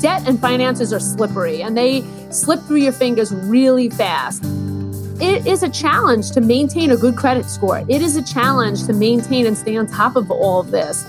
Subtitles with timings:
[0.00, 4.42] debt and finances are slippery and they slip through your fingers really fast.
[5.20, 7.82] It is a challenge to maintain a good credit score.
[7.88, 11.04] It is a challenge to maintain and stay on top of all of this.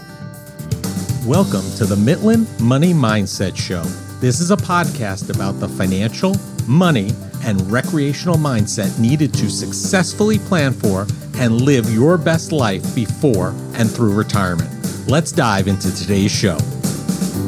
[1.26, 3.84] Welcome to the Mitlin Money Mindset Show.
[4.21, 6.35] This is a podcast about the financial,
[6.66, 7.12] money,
[7.44, 13.91] and recreational mindset needed to successfully plan for and live your best life before and
[13.91, 14.70] through retirement.
[15.08, 16.58] Let's dive into today's show.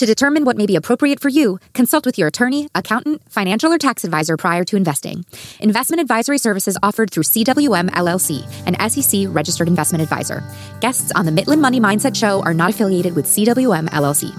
[0.00, 3.76] To determine what may be appropriate for you, consult with your attorney, accountant, financial or
[3.76, 5.26] tax advisor prior to investing.
[5.60, 10.42] Investment advisory services offered through CWM LLC, an SEC registered investment advisor.
[10.80, 14.32] Guests on the Mitlin Money Mindset Show are not affiliated with CWM LLC.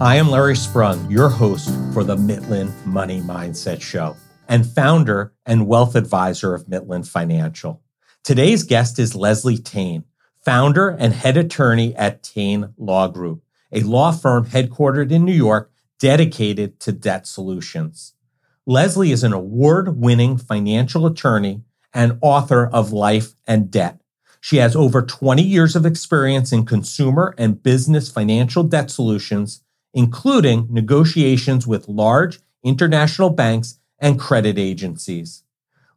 [0.00, 4.16] I am Larry Sprung, your host for the Mitlin Money Mindset Show
[4.48, 7.80] and founder and wealth advisor of Mitlin Financial.
[8.24, 10.02] Today's guest is Leslie Tayne
[10.48, 15.70] founder and head attorney at Tayne Law Group, a law firm headquartered in New York
[15.98, 18.14] dedicated to debt solutions.
[18.64, 24.00] Leslie is an award winning financial attorney and author of Life and Debt.
[24.40, 29.62] She has over 20 years of experience in consumer and business financial debt solutions,
[29.92, 35.42] including negotiations with large international banks and credit agencies.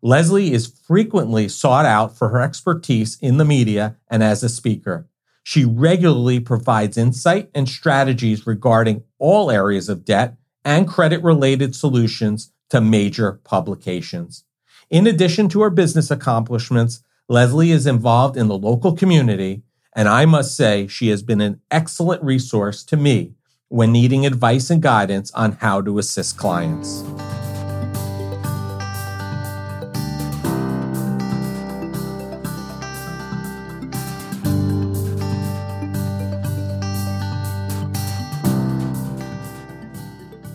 [0.02, 5.08] Leslie is frequently sought out for her expertise in the media and as a speaker.
[5.44, 12.52] She regularly provides insight and strategies regarding all areas of debt and credit related solutions
[12.70, 14.44] to major publications.
[14.90, 19.64] In addition to her business accomplishments, Leslie is involved in the local community,
[19.96, 23.36] and I must say she has been an excellent resource to me
[23.70, 27.04] when needing advice and guidance on how to assist clients.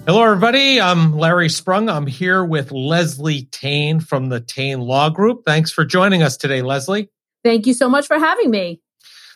[0.07, 0.81] Hello, everybody.
[0.81, 1.89] I'm Larry Sprung.
[1.89, 5.43] I'm here with Leslie Tayne from the Tayne Law Group.
[5.45, 7.11] Thanks for joining us today, Leslie.
[7.43, 8.81] Thank you so much for having me.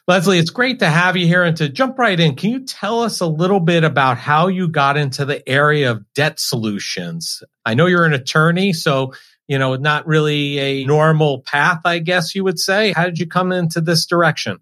[0.07, 2.37] Leslie, it's great to have you here and to jump right in.
[2.37, 6.05] Can you tell us a little bit about how you got into the area of
[6.15, 7.43] debt solutions?
[7.67, 9.13] I know you're an attorney, so,
[9.49, 12.93] you know, not really a normal path, I guess you would say.
[12.93, 14.59] How did you come into this direction?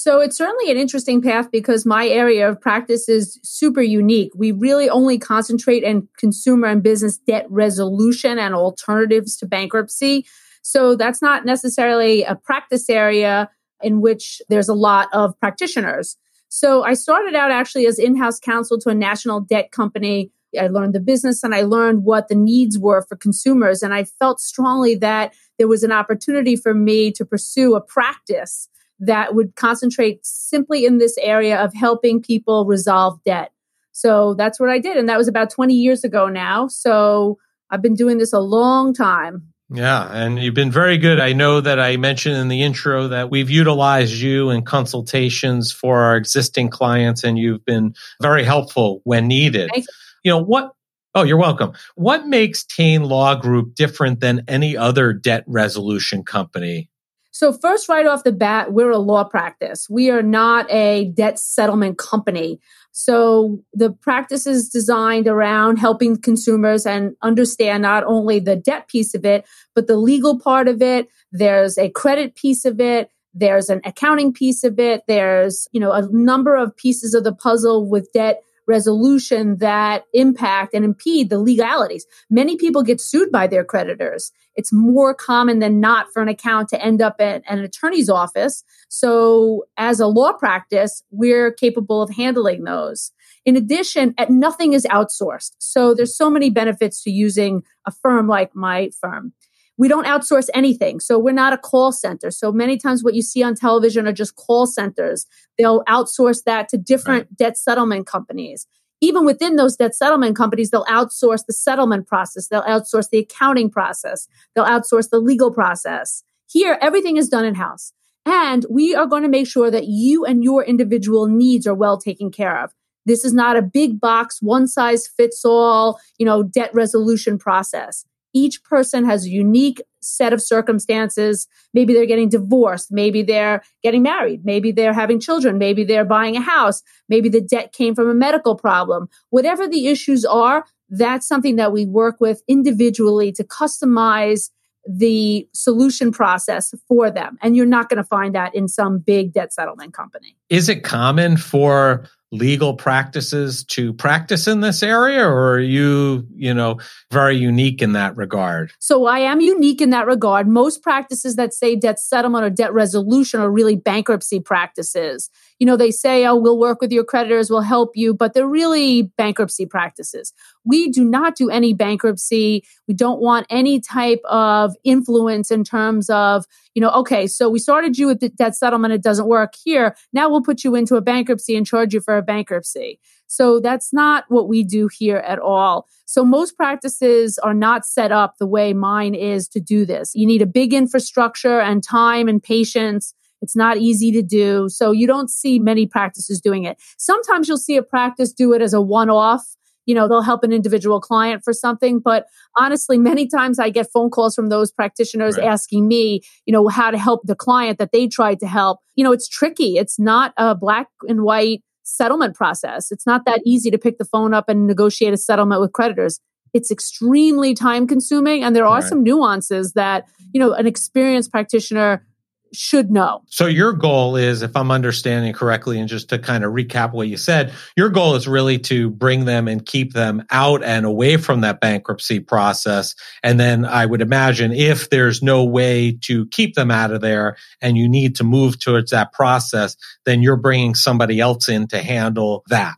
[0.00, 4.30] So it's certainly an interesting path because my area of practice is super unique.
[4.32, 10.24] We really only concentrate in consumer and business debt resolution and alternatives to bankruptcy.
[10.62, 13.50] So that's not necessarily a practice area
[13.82, 16.16] in which there's a lot of practitioners.
[16.48, 20.30] So I started out actually as in-house counsel to a national debt company.
[20.56, 23.82] I learned the business and I learned what the needs were for consumers.
[23.82, 28.68] And I felt strongly that there was an opportunity for me to pursue a practice
[29.00, 33.52] that would concentrate simply in this area of helping people resolve debt.
[33.92, 34.96] So that's what I did.
[34.96, 36.68] And that was about 20 years ago now.
[36.68, 37.38] So
[37.70, 39.52] I've been doing this a long time.
[39.70, 41.20] Yeah, and you've been very good.
[41.20, 46.00] I know that I mentioned in the intro that we've utilized you in consultations for
[46.00, 49.70] our existing clients, and you've been very helpful when needed.
[49.74, 49.84] You.
[50.24, 50.72] you know, what
[51.14, 51.72] Oh, you're welcome.
[51.96, 56.90] What makes Tayne Law Group different than any other debt resolution company?
[57.38, 59.86] So, first, right off the bat, we're a law practice.
[59.88, 62.58] We are not a debt settlement company.
[62.90, 69.14] So, the practice is designed around helping consumers and understand not only the debt piece
[69.14, 71.06] of it, but the legal part of it.
[71.30, 73.08] There's a credit piece of it.
[73.32, 75.02] There's an accounting piece of it.
[75.06, 80.74] There's, you know, a number of pieces of the puzzle with debt resolution that impact
[80.74, 82.06] and impede the legalities.
[82.30, 84.30] Many people get sued by their creditors.
[84.54, 88.62] It's more common than not for an account to end up at an attorney's office.
[88.88, 93.10] So as a law practice, we're capable of handling those.
[93.44, 95.52] In addition, at nothing is outsourced.
[95.58, 99.32] So there's so many benefits to using a firm like my firm
[99.78, 101.00] we don't outsource anything.
[101.00, 102.30] So we're not a call center.
[102.30, 105.26] So many times what you see on television are just call centers.
[105.56, 107.36] They'll outsource that to different right.
[107.36, 108.66] debt settlement companies.
[109.00, 112.48] Even within those debt settlement companies, they'll outsource the settlement process.
[112.48, 114.26] They'll outsource the accounting process.
[114.54, 116.24] They'll outsource the legal process.
[116.50, 117.92] Here, everything is done in house.
[118.26, 121.96] And we are going to make sure that you and your individual needs are well
[121.96, 122.72] taken care of.
[123.06, 128.04] This is not a big box, one size fits all, you know, debt resolution process
[128.34, 131.46] each person has a unique set of circumstances.
[131.74, 132.88] Maybe they're getting divorced.
[132.90, 134.44] Maybe they're getting married.
[134.44, 135.58] Maybe they're having children.
[135.58, 136.82] Maybe they're buying a house.
[137.08, 139.08] Maybe the debt came from a medical problem.
[139.30, 144.50] Whatever the issues are, that's something that we work with individually to customize
[144.88, 147.36] the solution process for them.
[147.42, 150.36] And you're not going to find that in some big debt settlement company.
[150.48, 156.52] Is it common for legal practices to practice in this area or are you you
[156.52, 156.78] know
[157.10, 158.70] very unique in that regard?
[158.78, 160.46] So i am unique in that regard.
[160.46, 165.30] Most practices that say debt settlement or debt resolution are really bankruptcy practices.
[165.58, 168.46] You know they say oh we'll work with your creditors we'll help you but they're
[168.46, 170.32] really bankruptcy practices.
[170.64, 172.64] We do not do any bankruptcy.
[172.86, 176.44] We don't want any type of influence in terms of
[176.78, 179.96] you know okay so we started you with the debt settlement it doesn't work here
[180.12, 183.00] now we'll put you into a bankruptcy and charge you for a bankruptcy.
[183.26, 185.86] So that's not what we do here at all.
[186.06, 190.12] So most practices are not set up the way mine is to do this.
[190.14, 193.12] You need a big infrastructure and time and patience.
[193.42, 194.68] It's not easy to do.
[194.70, 196.78] So you don't see many practices doing it.
[196.96, 199.44] Sometimes you'll see a practice do it as a one off.
[199.88, 201.98] You know, they'll help an individual client for something.
[201.98, 202.26] But
[202.56, 205.46] honestly, many times I get phone calls from those practitioners right.
[205.46, 208.80] asking me, you know, how to help the client that they tried to help.
[208.96, 209.78] You know, it's tricky.
[209.78, 212.92] It's not a black and white settlement process.
[212.92, 216.20] It's not that easy to pick the phone up and negotiate a settlement with creditors.
[216.52, 218.88] It's extremely time consuming and there are right.
[218.88, 222.06] some nuances that, you know, an experienced practitioner
[222.52, 223.22] should know.
[223.26, 227.08] So your goal is, if I'm understanding correctly, and just to kind of recap what
[227.08, 231.16] you said, your goal is really to bring them and keep them out and away
[231.16, 232.94] from that bankruptcy process.
[233.22, 237.36] And then I would imagine if there's no way to keep them out of there
[237.60, 241.82] and you need to move towards that process, then you're bringing somebody else in to
[241.82, 242.74] handle that.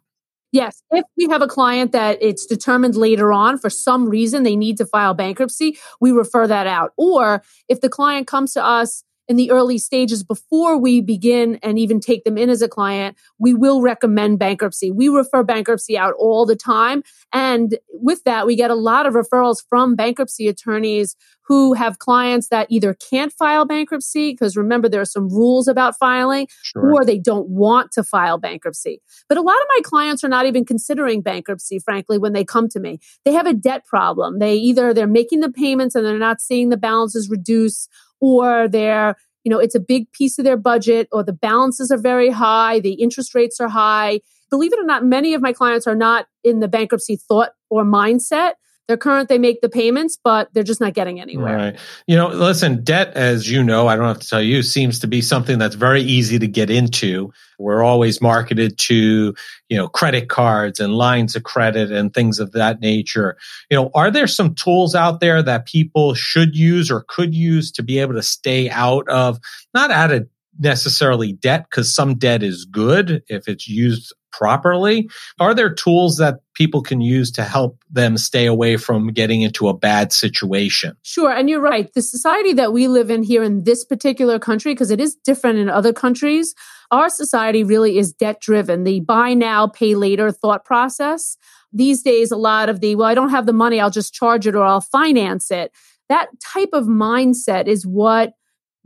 [0.53, 0.83] Yes.
[0.91, 4.79] If we have a client that it's determined later on for some reason they need
[4.79, 6.93] to file bankruptcy, we refer that out.
[6.97, 11.79] Or if the client comes to us in the early stages before we begin and
[11.79, 14.91] even take them in as a client, we will recommend bankruptcy.
[14.91, 17.05] We refer bankruptcy out all the time.
[17.33, 21.15] And with that, we get a lot of referrals from bankruptcy attorneys
[21.47, 25.97] who have clients that either can't file bankruptcy, because remember, there are some rules about
[25.97, 26.93] filing, sure.
[26.93, 29.01] or they don't want to file bankruptcy.
[29.29, 32.69] But a lot of my clients are not even considering bankruptcy, frankly, when they come
[32.71, 32.99] to me.
[33.25, 34.41] They have a debt problem.
[34.41, 37.89] They either they're making the payments and they're not seeing the balances reduce
[38.21, 41.99] or they're you know it's a big piece of their budget or the balances are
[41.99, 44.21] very high the interest rates are high.
[44.51, 47.85] Believe it or not many of my clients are not in the bankruptcy thought or
[47.85, 48.53] mindset
[48.91, 51.57] they're current, they make the payments, but they're just not getting anywhere.
[51.57, 51.79] Right.
[52.09, 55.07] You know, listen, debt, as you know, I don't have to tell you, seems to
[55.07, 57.33] be something that's very easy to get into.
[57.61, 59.33] We're always marketed to,
[59.69, 63.37] you know, credit cards and lines of credit and things of that nature.
[63.71, 67.71] You know, are there some tools out there that people should use or could use
[67.73, 69.39] to be able to stay out of,
[69.73, 70.27] not out of
[70.59, 75.09] necessarily debt because some debt is good if it's used properly.
[75.39, 79.69] Are there tools that people can use to help them stay away from getting into
[79.69, 80.97] a bad situation?
[81.03, 81.33] Sure.
[81.33, 81.93] And you're right.
[81.95, 85.59] The society that we live in here in this particular country, because it is different
[85.59, 86.55] in other countries,
[86.91, 88.85] our society really is debt driven.
[88.85, 91.37] The buy now, pay later thought process.
[91.73, 94.47] These days, a lot of the, well, I don't have the money, I'll just charge
[94.47, 95.73] it or I'll finance it.
[96.09, 98.33] That type of mindset is what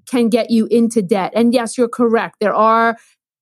[0.08, 1.32] can get you into debt.
[1.34, 2.36] And yes, you're correct.
[2.40, 2.96] There are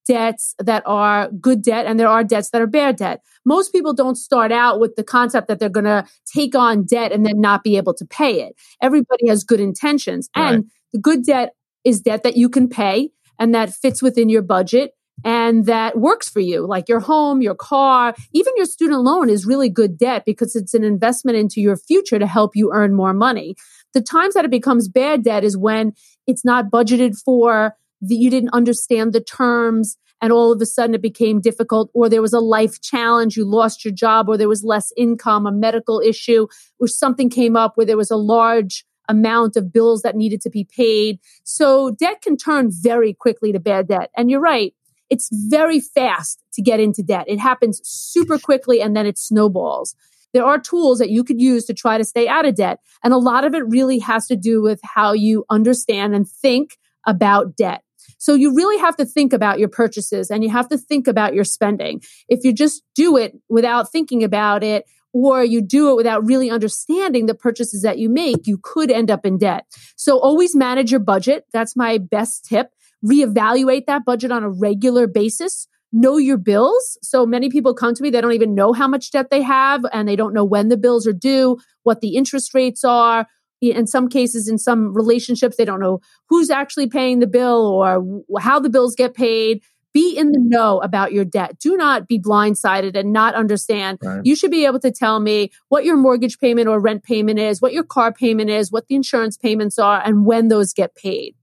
[0.07, 3.21] debts that are good debt and there are debts that are bad debt.
[3.45, 7.11] Most people don't start out with the concept that they're going to take on debt
[7.11, 8.55] and then not be able to pay it.
[8.81, 10.29] Everybody has good intentions.
[10.35, 10.55] Right.
[10.55, 11.53] And the good debt
[11.83, 14.91] is debt that you can pay and that fits within your budget
[15.23, 19.45] and that works for you, like your home, your car, even your student loan is
[19.45, 23.13] really good debt because it's an investment into your future to help you earn more
[23.13, 23.55] money.
[23.93, 25.93] The times that it becomes bad debt is when
[26.27, 30.95] it's not budgeted for, that you didn't understand the terms and all of a sudden
[30.95, 34.49] it became difficult or there was a life challenge you lost your job or there
[34.49, 36.47] was less income a medical issue
[36.79, 40.49] or something came up where there was a large amount of bills that needed to
[40.49, 41.19] be paid.
[41.43, 44.11] So debt can turn very quickly to bad debt.
[44.15, 44.73] And you're right
[45.09, 47.25] it's very fast to get into debt.
[47.27, 49.95] It happens super quickly and then it snowballs
[50.33, 53.13] there are tools that you could use to try to stay out of debt and
[53.13, 57.55] a lot of it really has to do with how you understand and think about
[57.55, 57.83] debt
[58.17, 61.33] so you really have to think about your purchases and you have to think about
[61.33, 62.01] your spending.
[62.29, 66.49] If you just do it without thinking about it, or you do it without really
[66.49, 69.65] understanding the purchases that you make, you could end up in debt.
[69.95, 71.45] So always manage your budget.
[71.53, 72.71] That's my best tip.
[73.05, 75.67] Reevaluate that budget on a regular basis.
[75.93, 76.97] Know your bills.
[77.01, 79.85] So many people come to me, they don't even know how much debt they have
[79.93, 83.27] and they don't know when the bills are due, what the interest rates are.
[83.61, 88.23] In some cases, in some relationships, they don't know who's actually paying the bill or
[88.41, 89.61] how the bills get paid.
[89.93, 91.59] Be in the know about your debt.
[91.59, 93.99] Do not be blindsided and not understand.
[94.01, 94.21] Right.
[94.25, 97.61] You should be able to tell me what your mortgage payment or rent payment is,
[97.61, 101.35] what your car payment is, what the insurance payments are, and when those get paid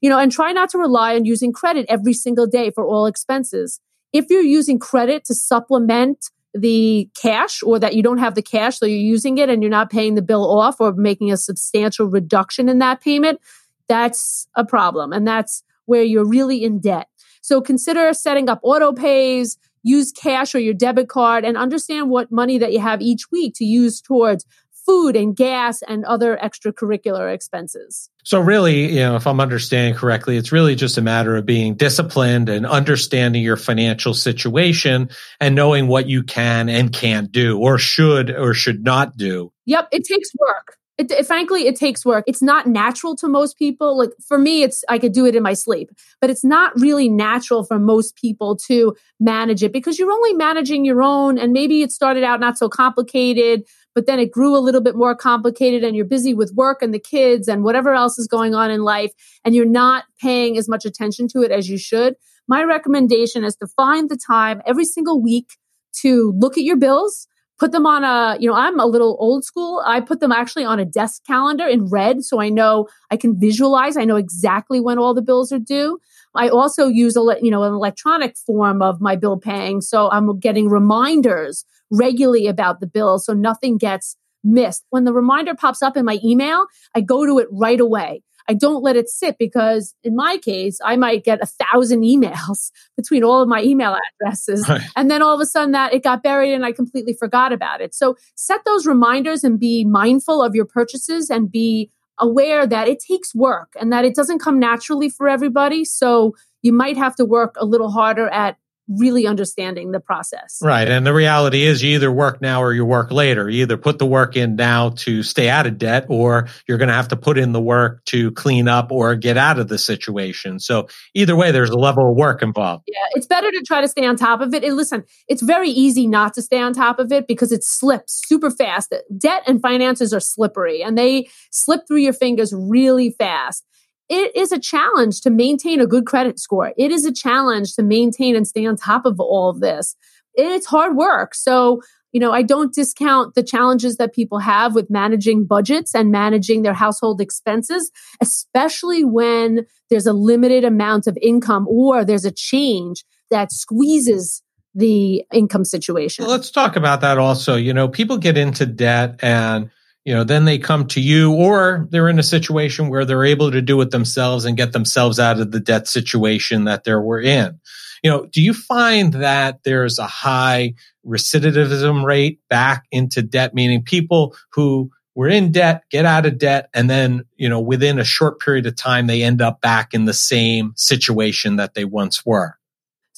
[0.00, 3.06] you know, and try not to rely on using credit every single day for all
[3.06, 3.80] expenses.
[4.12, 8.78] If you're using credit to supplement the cash or that you don't have the cash,
[8.78, 12.06] so you're using it and you're not paying the bill off or making a substantial
[12.06, 13.40] reduction in that payment,
[13.88, 15.12] that's a problem.
[15.12, 17.08] And that's where you're really in debt.
[17.40, 22.30] So consider setting up auto pays, use cash or your debit card and understand what
[22.32, 24.44] money that you have each week to use towards
[24.88, 28.08] food and gas and other extracurricular expenses.
[28.24, 31.74] So really, you know, if I'm understanding correctly, it's really just a matter of being
[31.74, 37.76] disciplined and understanding your financial situation and knowing what you can and can't do or
[37.76, 39.52] should or should not do.
[39.66, 40.78] Yep, it takes work.
[40.96, 42.24] It, it, frankly, it takes work.
[42.26, 43.96] It's not natural to most people.
[43.96, 45.90] Like for me, it's I could do it in my sleep,
[46.20, 50.84] but it's not really natural for most people to manage it because you're only managing
[50.84, 51.38] your own.
[51.38, 53.64] And maybe it started out not so complicated,
[53.98, 56.94] but then it grew a little bit more complicated and you're busy with work and
[56.94, 59.10] the kids and whatever else is going on in life
[59.44, 62.14] and you're not paying as much attention to it as you should.
[62.46, 65.56] My recommendation is to find the time every single week
[66.02, 67.26] to look at your bills,
[67.58, 69.82] put them on a, you know, I'm a little old school.
[69.84, 73.36] I put them actually on a desk calendar in red so I know I can
[73.36, 73.96] visualize.
[73.96, 75.98] I know exactly when all the bills are due.
[76.38, 79.80] I also use a, you know, an electronic form of my bill paying.
[79.80, 84.84] So I'm getting reminders regularly about the bill so nothing gets missed.
[84.90, 88.22] When the reminder pops up in my email, I go to it right away.
[88.50, 92.70] I don't let it sit because in my case, I might get a thousand emails
[92.96, 94.66] between all of my email addresses.
[94.66, 94.80] Right.
[94.96, 97.82] And then all of a sudden that it got buried and I completely forgot about
[97.82, 97.94] it.
[97.94, 103.00] So set those reminders and be mindful of your purchases and be aware that it
[103.00, 105.84] takes work and that it doesn't come naturally for everybody.
[105.84, 108.56] So you might have to work a little harder at
[108.88, 110.58] really understanding the process.
[110.62, 110.88] Right.
[110.88, 113.48] And the reality is you either work now or you work later.
[113.48, 116.88] You either put the work in now to stay out of debt or you're going
[116.88, 119.78] to have to put in the work to clean up or get out of the
[119.78, 120.58] situation.
[120.58, 122.84] So either way, there's a level of work involved.
[122.86, 122.98] Yeah.
[123.12, 124.64] It's better to try to stay on top of it.
[124.64, 128.22] And listen, it's very easy not to stay on top of it because it slips
[128.26, 128.94] super fast.
[129.16, 133.64] Debt and finances are slippery and they slip through your fingers really fast
[134.08, 136.72] it is a challenge to maintain a good credit score.
[136.76, 139.96] It is a challenge to maintain and stay on top of all of this.
[140.34, 141.34] It's hard work.
[141.34, 146.10] So, you know, I don't discount the challenges that people have with managing budgets and
[146.10, 147.90] managing their household expenses,
[148.22, 154.42] especially when there's a limited amount of income or there's a change that squeezes
[154.74, 156.24] the income situation.
[156.24, 157.56] Well, let's talk about that also.
[157.56, 159.70] You know, people get into debt and
[160.08, 163.50] you know, then they come to you or they're in a situation where they're able
[163.50, 167.20] to do it themselves and get themselves out of the debt situation that they were
[167.20, 167.60] in.
[168.02, 170.72] You know, do you find that there's a high
[171.06, 176.70] recidivism rate back into debt, meaning people who were in debt, get out of debt,
[176.72, 180.06] and then, you know, within a short period of time, they end up back in
[180.06, 182.57] the same situation that they once were?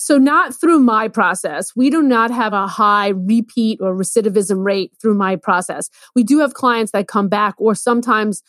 [0.03, 1.77] So, not through my process.
[1.77, 5.91] We do not have a high repeat or recidivism rate through my process.
[6.17, 8.43] We do have clients that come back, or sometimes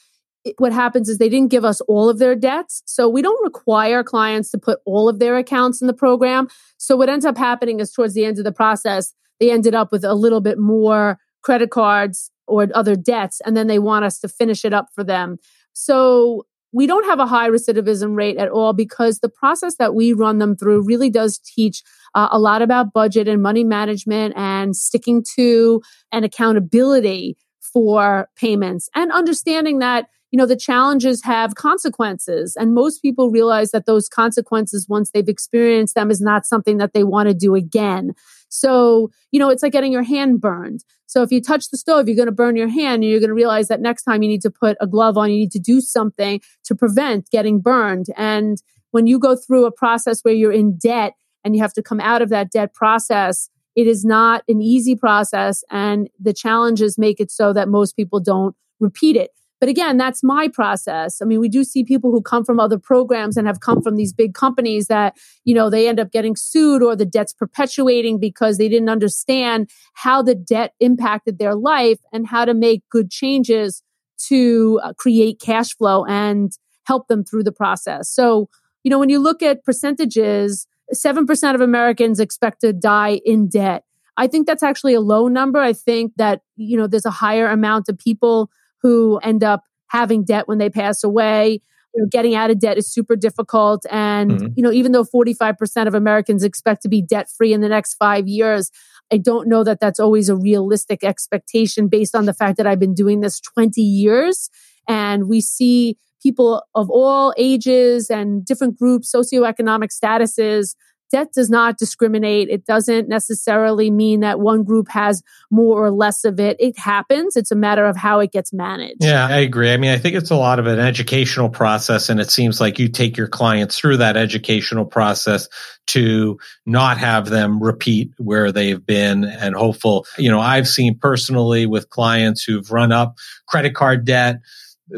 [0.60, 2.84] what happens is they didn't give us all of their debts.
[2.86, 6.48] So, we don't require clients to put all of their accounts in the program.
[6.78, 9.92] So, what ends up happening is towards the end of the process, they ended up
[9.92, 14.20] with a little bit more credit cards or other debts, and then they want us
[14.20, 15.38] to finish it up for them.
[15.74, 20.14] So, we don't have a high recidivism rate at all because the process that we
[20.14, 21.84] run them through really does teach
[22.16, 27.38] uh, a lot about budget and money management and sticking to and accountability
[27.74, 32.56] for payments and understanding that you know the challenges have consequences.
[32.58, 36.94] And most people realize that those consequences once they've experienced them is not something that
[36.94, 38.14] they want to do again
[38.52, 40.84] so, you know, it's like getting your hand burned.
[41.06, 43.30] So if you touch the stove, you're going to burn your hand and you're going
[43.30, 45.60] to realize that next time you need to put a glove on, you need to
[45.60, 48.08] do something to prevent getting burned.
[48.18, 51.82] And when you go through a process where you're in debt and you have to
[51.82, 55.64] come out of that debt process, it is not an easy process.
[55.70, 59.32] And the challenges make it so that most people don't repeat it.
[59.62, 61.22] But again, that's my process.
[61.22, 63.96] I mean, we do see people who come from other programs and have come from
[63.96, 65.16] these big companies that,
[65.46, 69.70] you know, they end up getting sued or the debt's perpetuating because they didn't understand
[69.94, 73.84] how the debt impacted their life and how to make good changes
[74.30, 78.10] to uh, create cash flow and help them through the process.
[78.10, 78.50] So,
[78.84, 83.84] you know, when you look at percentages, 7% of Americans expect to die in debt.
[84.18, 85.60] I think that's actually a low number.
[85.60, 88.50] I think that, you know, there's a higher amount of people
[88.82, 91.62] who end up having debt when they pass away.
[91.94, 93.86] You know, getting out of debt is super difficult.
[93.90, 94.48] And, mm-hmm.
[94.56, 97.96] you know, even though 45% of Americans expect to be debt free in the next
[97.96, 98.72] five years,
[99.12, 102.80] I don't know that that's always a realistic expectation based on the fact that I've
[102.80, 104.50] been doing this 20 years.
[104.88, 110.76] And we see people of all ages and different groups, socioeconomic statuses.
[111.12, 112.50] Debt does not discriminate.
[112.50, 116.58] It doesn't necessarily mean that one group has more or less of it.
[116.60, 117.36] It happens.
[117.36, 119.04] It's a matter of how it gets managed.
[119.04, 119.72] Yeah, I agree.
[119.72, 122.80] I mean, I think it's a lot of an educational process, and it seems like
[122.80, 125.48] you take your clients through that educational process
[125.88, 130.06] to not have them repeat where they've been and hopeful.
[130.18, 134.40] You know, I've seen personally with clients who've run up credit card debt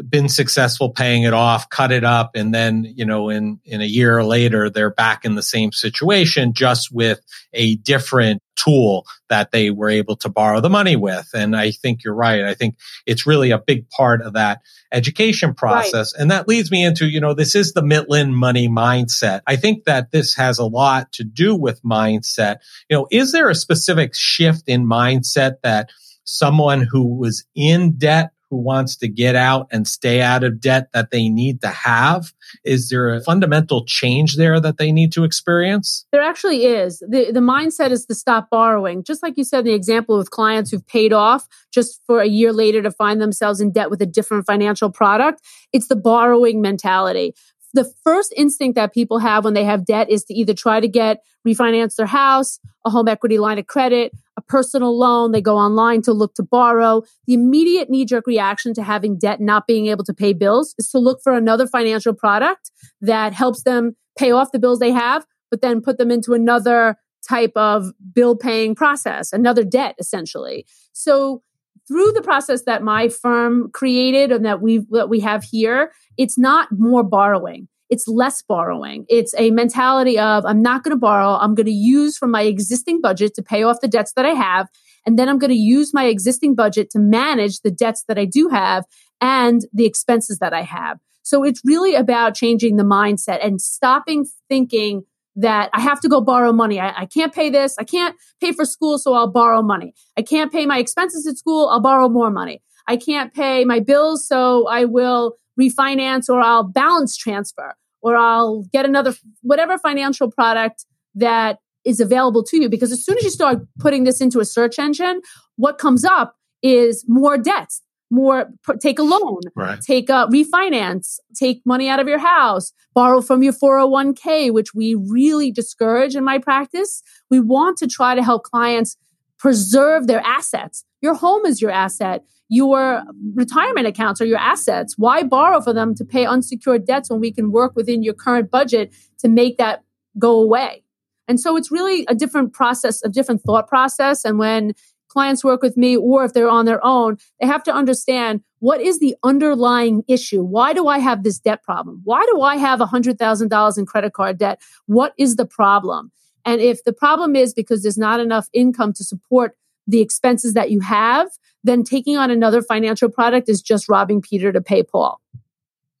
[0.08, 3.86] been successful paying it off, cut it up, and then, you know, in, in a
[3.86, 7.20] year later, they're back in the same situation, just with
[7.52, 11.28] a different tool that they were able to borrow the money with.
[11.34, 12.44] And I think you're right.
[12.44, 14.60] I think it's really a big part of that
[14.92, 16.14] education process.
[16.14, 16.22] Right.
[16.22, 19.40] And that leads me into, you know, this is the Mitlin money mindset.
[19.46, 22.56] I think that this has a lot to do with mindset.
[22.88, 25.90] You know, is there a specific shift in mindset that
[26.24, 30.88] someone who was in debt who wants to get out and stay out of debt
[30.92, 32.32] that they need to have?
[32.64, 36.06] Is there a fundamental change there that they need to experience?
[36.12, 36.98] There actually is.
[37.00, 39.02] The, the mindset is to stop borrowing.
[39.02, 42.52] Just like you said, the example with clients who've paid off just for a year
[42.52, 45.40] later to find themselves in debt with a different financial product.
[45.72, 47.34] It's the borrowing mentality
[47.74, 50.88] the first instinct that people have when they have debt is to either try to
[50.88, 54.12] get refinance their house, a home equity line of credit,
[54.48, 55.32] personal loan.
[55.32, 57.02] They go online to look to borrow.
[57.26, 60.90] The immediate knee jerk reaction to having debt, not being able to pay bills is
[60.90, 62.70] to look for another financial product
[63.00, 66.96] that helps them pay off the bills they have, but then put them into another
[67.26, 70.66] type of bill paying process, another debt essentially.
[70.92, 71.42] So
[71.88, 76.38] through the process that my firm created and that we that we have here, it's
[76.38, 77.68] not more borrowing.
[77.94, 79.06] It's less borrowing.
[79.08, 81.36] It's a mentality of I'm not going to borrow.
[81.36, 84.30] I'm going to use from my existing budget to pay off the debts that I
[84.30, 84.66] have.
[85.06, 88.24] And then I'm going to use my existing budget to manage the debts that I
[88.24, 88.84] do have
[89.20, 90.98] and the expenses that I have.
[91.22, 95.04] So it's really about changing the mindset and stopping thinking
[95.36, 96.80] that I have to go borrow money.
[96.80, 97.76] I, I, can't pay this.
[97.78, 99.94] I can't pay for school, so I'll borrow money.
[100.16, 101.68] I can't pay my expenses at school.
[101.68, 102.60] I'll borrow more money.
[102.88, 108.64] I can't pay my bills, so I will refinance or I'll balance transfer or I'll
[108.70, 112.68] get another, whatever financial product that is available to you.
[112.68, 115.22] Because as soon as you start putting this into a search engine,
[115.56, 119.80] what comes up is more debts more take a loan right.
[119.80, 124.94] take a refinance take money out of your house borrow from your 401k which we
[124.94, 128.96] really discourage in my practice we want to try to help clients
[129.38, 133.02] preserve their assets your home is your asset your
[133.34, 137.32] retirement accounts or your assets why borrow for them to pay unsecured debts when we
[137.32, 139.82] can work within your current budget to make that
[140.18, 140.84] go away
[141.28, 144.24] and so it's really a different process, a different thought process.
[144.24, 144.72] And when
[145.08, 148.80] clients work with me or if they're on their own, they have to understand what
[148.80, 150.42] is the underlying issue?
[150.42, 152.00] Why do I have this debt problem?
[152.04, 154.60] Why do I have $100,000 in credit card debt?
[154.86, 156.10] What is the problem?
[156.44, 160.70] And if the problem is because there's not enough income to support the expenses that
[160.70, 161.28] you have,
[161.64, 165.20] then taking on another financial product is just robbing Peter to pay Paul.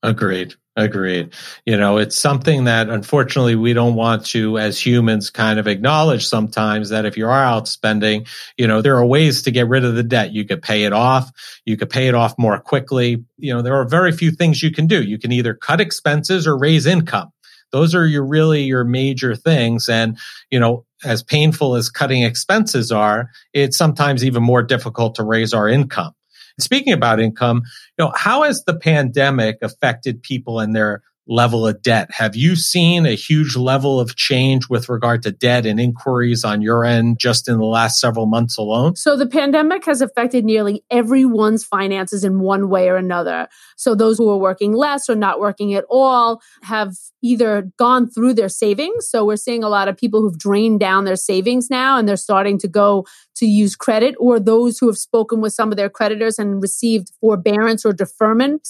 [0.02, 0.54] Agreed.
[0.76, 1.32] Agreed.
[1.66, 6.26] You know, it's something that unfortunately we don't want to, as humans, kind of acknowledge
[6.26, 8.26] sometimes that if you are out spending,
[8.58, 10.32] you know, there are ways to get rid of the debt.
[10.32, 11.30] You could pay it off.
[11.64, 13.24] You could pay it off more quickly.
[13.38, 15.00] You know, there are very few things you can do.
[15.00, 17.30] You can either cut expenses or raise income.
[17.74, 19.88] Those are your really your major things.
[19.88, 20.16] And,
[20.48, 25.52] you know, as painful as cutting expenses are, it's sometimes even more difficult to raise
[25.52, 26.14] our income.
[26.60, 27.62] Speaking about income,
[27.98, 32.10] you know, how has the pandemic affected people and their level of debt.
[32.12, 36.60] Have you seen a huge level of change with regard to debt and inquiries on
[36.60, 38.94] your end just in the last several months alone?
[38.96, 43.48] So the pandemic has affected nearly everyone's finances in one way or another.
[43.76, 48.34] So those who are working less or not working at all have either gone through
[48.34, 49.08] their savings.
[49.08, 52.16] So we're seeing a lot of people who've drained down their savings now and they're
[52.16, 53.06] starting to go
[53.36, 57.12] to use credit or those who have spoken with some of their creditors and received
[57.20, 58.68] forbearance or deferment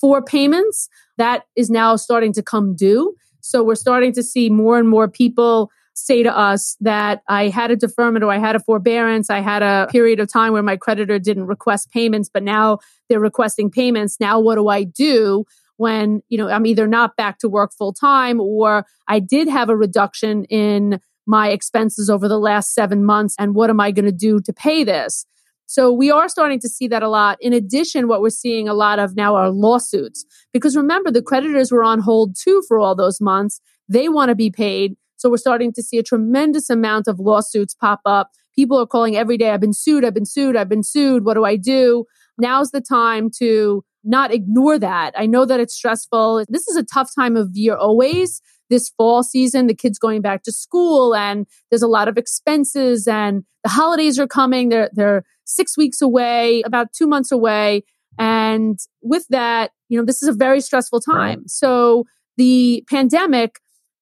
[0.00, 3.14] for payments that is now starting to come due.
[3.40, 7.70] So we're starting to see more and more people say to us that I had
[7.70, 9.28] a deferment or I had a forbearance.
[9.28, 13.20] I had a period of time where my creditor didn't request payments, but now they're
[13.20, 14.18] requesting payments.
[14.20, 15.44] Now what do I do?
[15.80, 19.70] when, you know, I'm either not back to work full time or I did have
[19.70, 23.34] a reduction in my expenses over the last seven months.
[23.38, 25.24] And what am I going to do to pay this?
[25.70, 27.38] So we are starting to see that a lot.
[27.40, 30.24] In addition, what we're seeing a lot of now are lawsuits.
[30.52, 33.60] Because remember, the creditors were on hold too for all those months.
[33.88, 34.96] They want to be paid.
[35.14, 38.32] So we're starting to see a tremendous amount of lawsuits pop up.
[38.56, 41.24] People are calling every day, I've been sued, I've been sued, I've been sued.
[41.24, 42.04] What do I do?
[42.36, 45.14] Now's the time to not ignore that.
[45.16, 46.46] I know that it's stressful.
[46.48, 50.42] This is a tough time of year always this fall season, the kids going back
[50.44, 54.70] to school and there's a lot of expenses and the holidays are coming.
[54.70, 57.82] They're, they're six weeks away, about two months away.
[58.18, 61.46] And with that, you know, this is a very stressful time.
[61.46, 62.06] So
[62.36, 63.58] the pandemic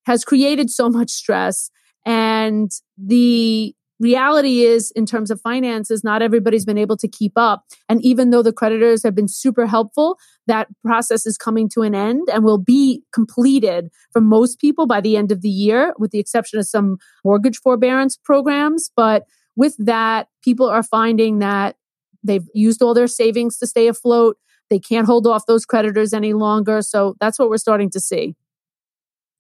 [0.07, 1.71] has created so much stress
[2.07, 7.65] and the reality is in terms of finances not everybody's been able to keep up.
[7.89, 11.95] And even though the creditors have been super helpful that process is coming to an
[11.95, 16.11] end and will be completed for most people by the end of the year with
[16.11, 18.91] the exception of some mortgage forbearance programs.
[18.97, 19.25] But
[19.57, 21.77] with that people are finding that
[22.23, 24.37] they've used all their savings to stay afloat.
[24.71, 26.83] They can't hold off those creditors any longer.
[26.83, 28.35] So that's what we're starting to see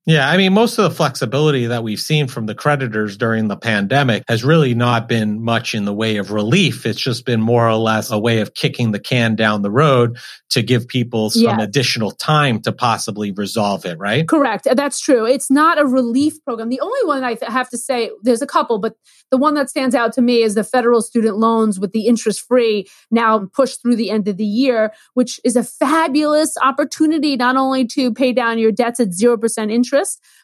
[0.08, 3.58] yeah, I mean, most of the flexibility that we've seen from the creditors during the
[3.58, 6.86] pandemic has really not been much in the way of relief.
[6.86, 10.16] It's just been more or less a way of kicking the can down the road
[10.48, 11.62] to give people some yes.
[11.62, 14.26] additional time to possibly resolve it, right?
[14.26, 14.66] Correct.
[14.74, 15.26] That's true.
[15.26, 16.70] It's not a relief program.
[16.70, 18.96] The only one I have to say, there's a couple, but
[19.30, 22.46] the one that stands out to me is the federal student loans with the interest
[22.48, 27.56] free now pushed through the end of the year, which is a fabulous opportunity not
[27.56, 29.97] only to pay down your debts at 0% interest,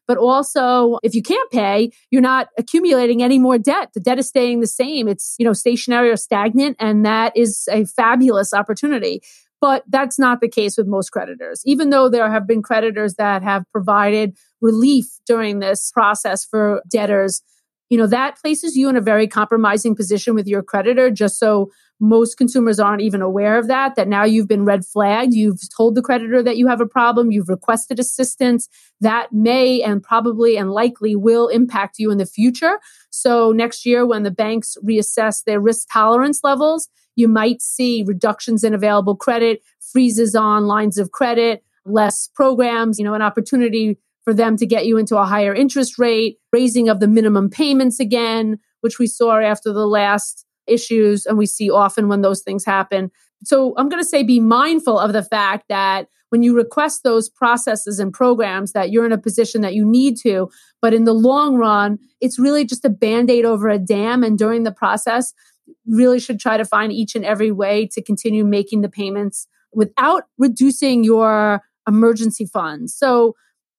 [0.07, 3.91] but also if you can't pay, you're not accumulating any more debt.
[3.95, 5.09] The debt is staying the same.
[5.09, 6.77] It's, you know, stationary or stagnant.
[6.81, 9.23] And that is a fabulous opportunity.
[9.61, 11.63] But that's not the case with most creditors.
[11.65, 17.41] Even though there have been creditors that have provided relief during this process for debtors,
[17.89, 21.71] you know, that places you in a very compromising position with your creditor just so
[22.01, 25.95] most consumers aren't even aware of that that now you've been red flagged you've told
[25.95, 28.69] the creditor that you have a problem you've requested assistance.
[29.01, 32.79] That may and probably and likely will impact you in the future.
[33.11, 38.65] So next year when the banks reassess their risk tolerance levels you might see reductions
[38.65, 44.35] in available credit freezes on lines of credit less programs you know an opportunity for
[44.35, 48.59] them to get you into a higher interest rate, raising of the minimum payments again,
[48.81, 51.27] which we saw after the last issues.
[51.27, 53.11] And we see often when those things happen.
[53.45, 57.29] So I'm going to say be mindful of the fact that when you request those
[57.29, 60.51] processes and programs that you're in a position that you need to,
[60.83, 64.25] but in the long run, it's really just a band-aid over a dam.
[64.25, 65.33] And during the process,
[65.87, 70.25] really should try to find each and every way to continue making the payments without
[70.39, 72.95] reducing your emergency funds.
[72.95, 73.35] So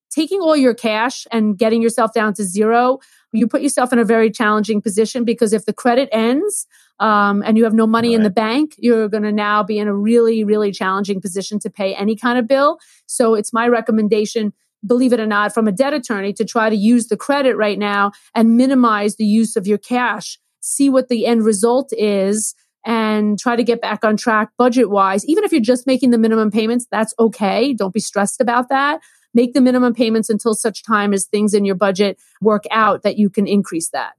[0.09, 2.99] taking all your cash and getting yourself down to zero,
[3.35, 6.67] you put yourself in a very challenging position because if the credit ends
[6.99, 8.15] um, and you have no money right.
[8.15, 11.69] in the bank, you're going to now be in a really, really challenging position to
[11.69, 12.79] pay any kind of bill.
[13.05, 14.53] So it's my recommendation
[14.85, 17.79] believe it or not, from a debt attorney to try to use the credit right
[17.79, 20.39] now and minimize the use of your cash.
[20.59, 22.53] See what the end result is
[22.85, 25.25] and try to get back on track budget wise.
[25.25, 27.73] Even if you're just making the minimum payments, that's okay.
[27.73, 28.99] Don't be stressed about that
[29.35, 33.17] make the minimum payments until such time as things in your budget work out that
[33.17, 34.13] you can increase that.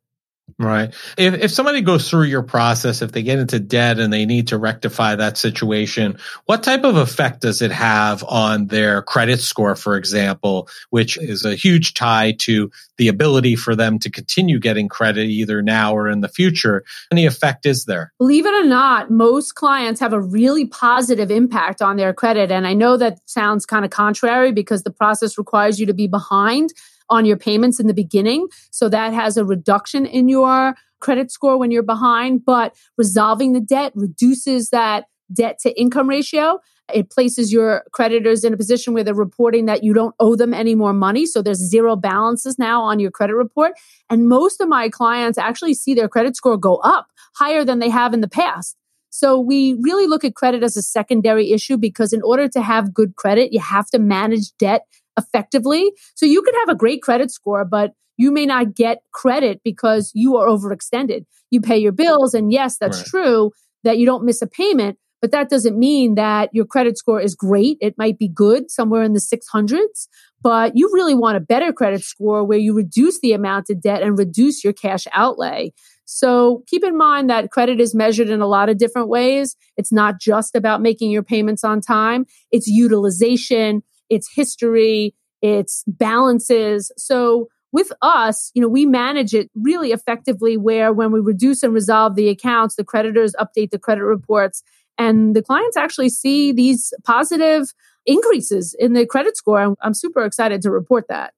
[0.59, 0.95] Right.
[1.19, 4.49] If, if somebody goes through your process, if they get into debt and they need
[4.49, 9.75] to rectify that situation, what type of effect does it have on their credit score,
[9.75, 14.89] for example, which is a huge tie to the ability for them to continue getting
[14.89, 16.85] credit either now or in the future?
[17.11, 18.13] Any effect is there?
[18.17, 22.51] Believe it or not, most clients have a really positive impact on their credit.
[22.51, 26.07] And I know that sounds kind of contrary because the process requires you to be
[26.07, 26.73] behind
[27.11, 28.49] on your payments in the beginning.
[28.71, 33.61] So that has a reduction in your credit score when you're behind, but resolving the
[33.61, 36.59] debt reduces that debt to income ratio.
[36.93, 40.55] It places your creditors in a position where they're reporting that you don't owe them
[40.55, 41.27] any more money.
[41.27, 43.73] So there's zero balances now on your credit report.
[44.09, 47.89] And most of my clients actually see their credit score go up higher than they
[47.89, 48.77] have in the past.
[49.11, 52.95] So we really look at credit as a secondary issue because in order to have
[52.95, 54.83] good credit, you have to manage debt
[55.19, 55.93] effectively.
[56.15, 60.11] So you could have a great credit score, but you may not get credit because
[60.15, 61.27] you are overextended.
[61.51, 62.35] You pay your bills.
[62.35, 63.07] And yes, that's right.
[63.07, 63.53] true
[63.85, 67.35] that you don't miss a payment, but that doesn't mean that your credit score is
[67.35, 67.79] great.
[67.81, 70.09] It might be good somewhere in the 600s,
[70.43, 74.03] but you really want a better credit score where you reduce the amount of debt
[74.03, 75.73] and reduce your cash outlay.
[76.05, 79.57] So keep in mind that credit is measured in a lot of different ways.
[79.77, 82.27] It's not just about making your payments on time.
[82.53, 86.91] It's utilization, it's history, it's balances.
[86.97, 91.75] So with us, you know, we manage it really effectively where when we reduce and
[91.75, 94.63] resolve the accounts, the creditors update the credit reports
[94.99, 97.73] and the clients actually see these positive
[98.07, 99.77] increases in the credit score.
[99.83, 101.35] I'm, super excited to report that.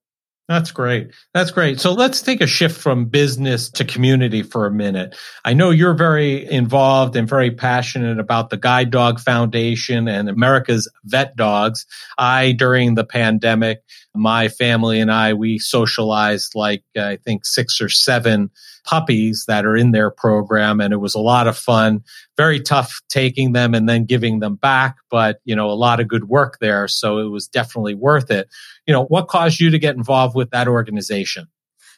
[0.49, 1.11] That's great.
[1.35, 1.79] That's great.
[1.79, 5.15] So let's take a shift from business to community for a minute.
[5.45, 10.91] I know you're very involved and very passionate about the Guide Dog Foundation and America's
[11.05, 11.85] Vet Dogs.
[12.17, 13.83] I, during the pandemic,
[14.15, 18.51] my family and I, we socialized like, I think six or seven
[18.85, 20.81] puppies that are in their program.
[20.81, 22.03] And it was a lot of fun,
[22.37, 26.09] very tough taking them and then giving them back, but, you know, a lot of
[26.09, 26.89] good work there.
[26.89, 28.49] So it was definitely worth it.
[28.87, 31.49] You know, what caused you to get involved with that organization?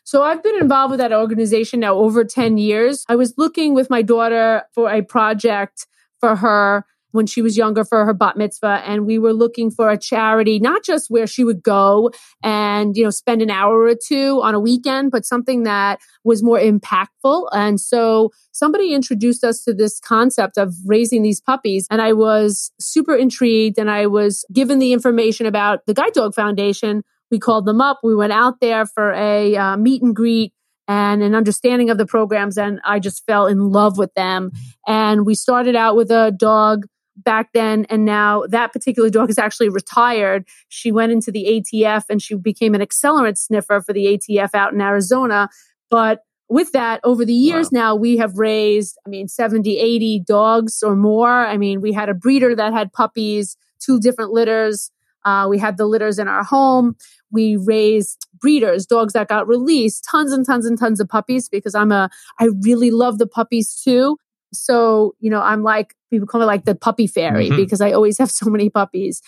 [0.05, 3.05] So I've been involved with that organization now over 10 years.
[3.09, 5.87] I was looking with my daughter for a project
[6.19, 9.90] for her when she was younger for her bat mitzvah and we were looking for
[9.90, 12.11] a charity not just where she would go
[12.42, 16.42] and you know spend an hour or two on a weekend but something that was
[16.42, 17.49] more impactful.
[17.53, 22.73] And so somebody introduced us to this concept of raising these puppies and I was
[22.79, 27.03] super intrigued and I was given the information about the Guide Dog Foundation.
[27.31, 28.01] We called them up.
[28.03, 30.53] We went out there for a uh, meet and greet
[30.88, 34.51] and an understanding of the programs and I just fell in love with them.
[34.87, 39.38] And we started out with a dog back then and now that particular dog is
[39.38, 40.46] actually retired.
[40.68, 44.73] She went into the atf and she became an accelerant sniffer for the atf out
[44.73, 45.49] in arizona.
[45.90, 47.81] But with that over the years wow.
[47.81, 51.46] now we have raised i mean 70 80 dogs or more.
[51.46, 54.90] I mean we had a breeder that had puppies two different litters.
[55.25, 56.96] Uh, we had the litters in our home.
[57.31, 61.75] We raised breeders dogs that got released tons and tons and tons of puppies because
[61.75, 64.16] i'm a i really love the puppies too
[64.53, 67.57] so, you know, I'm like, people call me like the puppy fairy mm-hmm.
[67.57, 69.23] because I always have so many puppies.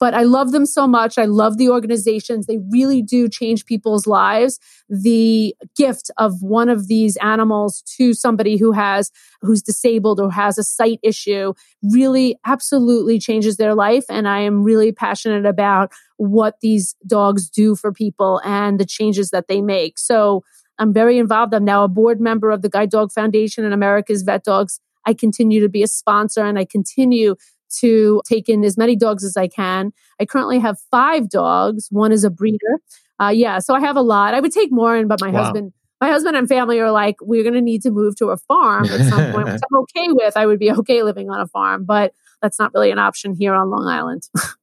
[0.00, 1.18] But I love them so much.
[1.18, 2.46] I love the organizations.
[2.46, 4.60] They really do change people's lives.
[4.88, 9.10] The gift of one of these animals to somebody who has,
[9.42, 14.04] who's disabled or has a sight issue really absolutely changes their life.
[14.08, 19.30] And I am really passionate about what these dogs do for people and the changes
[19.30, 19.98] that they make.
[19.98, 20.44] So,
[20.78, 21.54] I'm very involved.
[21.54, 24.80] I'm now a board member of the Guide Dog Foundation and America's Vet Dogs.
[25.06, 27.34] I continue to be a sponsor and I continue
[27.80, 29.92] to take in as many dogs as I can.
[30.20, 31.88] I currently have five dogs.
[31.90, 32.80] One is a breeder.
[33.20, 34.34] Uh, yeah, so I have a lot.
[34.34, 35.44] I would take more in, but my wow.
[35.44, 38.36] husband, my husband and family are like, we're going to need to move to a
[38.36, 40.36] farm at some point, which I'm okay with.
[40.36, 43.54] I would be okay living on a farm, but that's not really an option here
[43.54, 44.22] on Long Island.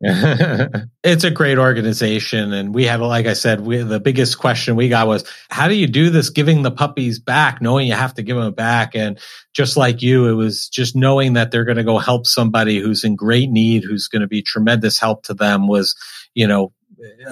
[0.00, 2.52] it's a great organization.
[2.52, 5.74] And we had, like I said, we, the biggest question we got was, how do
[5.74, 8.94] you do this giving the puppies back, knowing you have to give them back?
[8.94, 9.18] And
[9.54, 13.02] just like you, it was just knowing that they're going to go help somebody who's
[13.02, 15.96] in great need, who's going to be tremendous help to them was,
[16.32, 16.72] you know,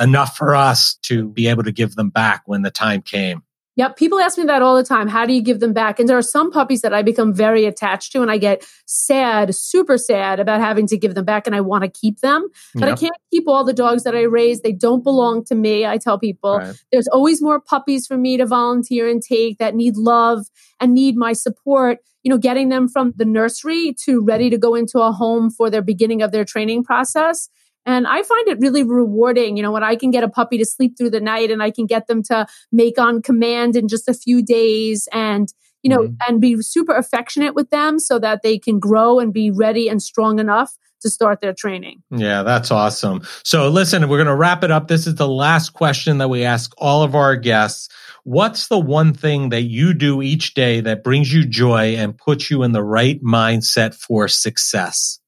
[0.00, 3.42] enough for us to be able to give them back when the time came.
[3.76, 3.96] Yep.
[3.96, 5.06] People ask me that all the time.
[5.06, 6.00] How do you give them back?
[6.00, 9.54] And there are some puppies that I become very attached to and I get sad,
[9.54, 12.48] super sad about having to give them back and I want to keep them.
[12.74, 12.92] But yep.
[12.92, 14.62] I can't keep all the dogs that I raise.
[14.62, 15.84] They don't belong to me.
[15.84, 16.74] I tell people right.
[16.90, 20.46] there's always more puppies for me to volunteer and take that need love
[20.80, 21.98] and need my support.
[22.22, 25.70] You know, getting them from the nursery to ready to go into a home for
[25.70, 27.48] their beginning of their training process
[27.86, 30.66] and I find it really rewarding, you know, when I can get a puppy to
[30.66, 34.08] sleep through the night and I can get them to make on command in just
[34.08, 35.48] a few days and,
[35.82, 36.14] you know, mm-hmm.
[36.28, 40.02] and be super affectionate with them so that they can grow and be ready and
[40.02, 42.02] strong enough to start their training.
[42.10, 43.22] Yeah, that's awesome.
[43.44, 44.88] So listen, we're going to wrap it up.
[44.88, 47.88] This is the last question that we ask all of our guests.
[48.24, 52.50] What's the one thing that you do each day that brings you joy and puts
[52.50, 55.20] you in the right mindset for success?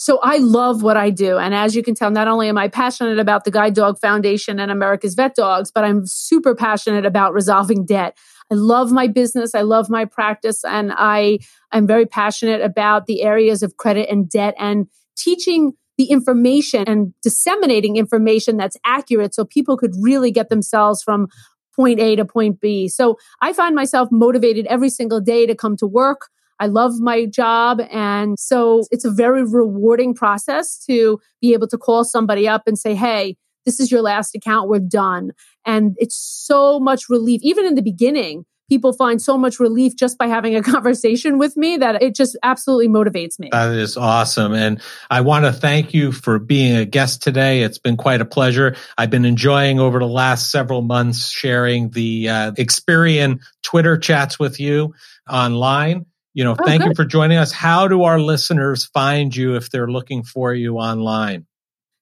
[0.00, 1.36] So I love what I do.
[1.36, 4.58] And as you can tell, not only am I passionate about the Guide Dog Foundation
[4.58, 8.16] and America's Vet Dogs, but I'm super passionate about resolving debt.
[8.50, 9.54] I love my business.
[9.54, 10.64] I love my practice.
[10.64, 14.86] And I am very passionate about the areas of credit and debt and
[15.18, 21.28] teaching the information and disseminating information that's accurate so people could really get themselves from
[21.76, 22.88] point A to point B.
[22.88, 26.30] So I find myself motivated every single day to come to work.
[26.60, 27.80] I love my job.
[27.90, 32.78] And so it's a very rewarding process to be able to call somebody up and
[32.78, 34.68] say, Hey, this is your last account.
[34.68, 35.32] We're done.
[35.64, 37.40] And it's so much relief.
[37.42, 41.56] Even in the beginning, people find so much relief just by having a conversation with
[41.56, 43.48] me that it just absolutely motivates me.
[43.52, 44.54] That is awesome.
[44.54, 47.62] And I want to thank you for being a guest today.
[47.62, 48.76] It's been quite a pleasure.
[48.96, 54.60] I've been enjoying over the last several months sharing the uh, Experian Twitter chats with
[54.60, 54.94] you
[55.28, 56.06] online.
[56.34, 56.90] You know, oh, thank good.
[56.90, 57.52] you for joining us.
[57.52, 61.46] How do our listeners find you if they're looking for you online?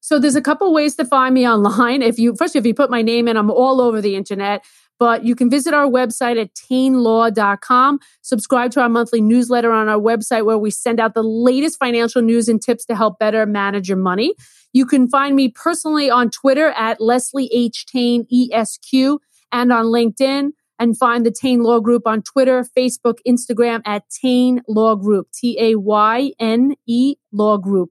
[0.00, 2.02] So there's a couple ways to find me online.
[2.02, 4.64] If you first, if you put my name in, I'm all over the internet.
[4.98, 8.00] But you can visit our website at taynelaw.com.
[8.22, 12.20] Subscribe to our monthly newsletter on our website where we send out the latest financial
[12.20, 14.34] news and tips to help better manage your money.
[14.72, 17.86] You can find me personally on Twitter at Leslie H.
[17.86, 19.20] Tayne ESQ
[19.52, 24.62] and on LinkedIn and find the Tayne Law Group on Twitter, Facebook, Instagram at Tayne
[24.68, 27.90] Law Group, T A Y N E Law Group.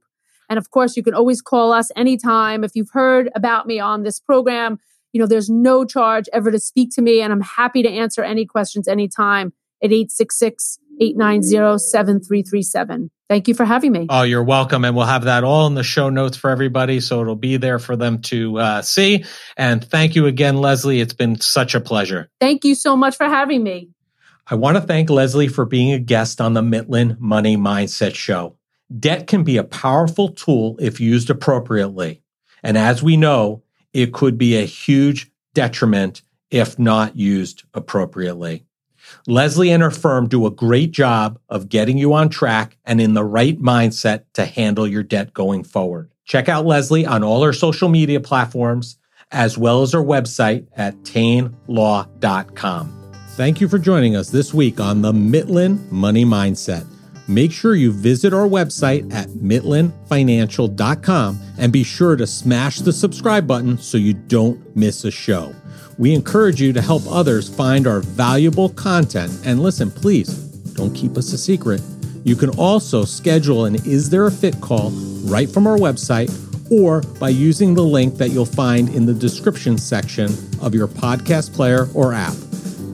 [0.49, 2.63] And of course, you can always call us anytime.
[2.63, 4.79] If you've heard about me on this program,
[5.11, 8.23] you know, there's no charge ever to speak to me, and I'm happy to answer
[8.23, 13.11] any questions anytime at 866 890 7337.
[13.29, 14.07] Thank you for having me.
[14.09, 14.85] Oh, you're welcome.
[14.85, 17.01] And we'll have that all in the show notes for everybody.
[17.01, 19.25] So it'll be there for them to uh, see.
[19.57, 21.01] And thank you again, Leslie.
[21.01, 22.29] It's been such a pleasure.
[22.39, 23.89] Thank you so much for having me.
[24.49, 28.55] I want to thank Leslie for being a guest on the Mitlin Money Mindset Show.
[28.97, 32.21] Debt can be a powerful tool if used appropriately.
[32.63, 38.66] And as we know, it could be a huge detriment if not used appropriately.
[39.27, 43.13] Leslie and her firm do a great job of getting you on track and in
[43.13, 46.09] the right mindset to handle your debt going forward.
[46.25, 48.97] Check out Leslie on all her social media platforms,
[49.31, 52.93] as well as her website at taynelaw.com.
[53.31, 56.87] Thank you for joining us this week on the Mitlin Money Mindset
[57.27, 63.45] make sure you visit our website at mitlinfinancial.com and be sure to smash the subscribe
[63.47, 65.53] button so you don't miss a show.
[65.97, 69.41] We encourage you to help others find our valuable content.
[69.45, 70.29] And listen, please
[70.73, 71.81] don't keep us a secret.
[72.23, 74.91] You can also schedule an Is There a Fit call
[75.23, 76.31] right from our website
[76.71, 80.25] or by using the link that you'll find in the description section
[80.61, 82.35] of your podcast player or app.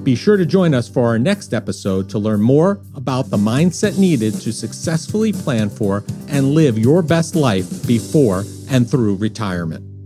[0.04, 3.98] Be sure to join us for our next episode to learn more about the mindset
[3.98, 9.93] needed to successfully plan for and live your best life before and through retirement.